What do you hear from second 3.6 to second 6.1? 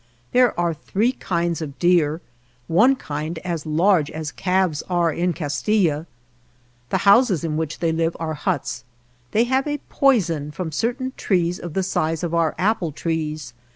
large as calves are in Castilla.